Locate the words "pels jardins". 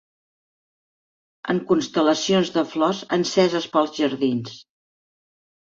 3.77-4.59